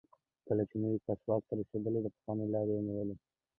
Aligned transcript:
کله 0.47 0.63
چې 0.69 0.75
نوی 0.83 0.99
کس 1.05 1.19
واک 1.27 1.41
ته 1.47 1.53
رسېدلی، 1.59 1.99
د 2.03 2.07
پخواني 2.15 2.45
لار 2.53 2.67
یې 2.73 2.81
نیولې. 2.87 3.15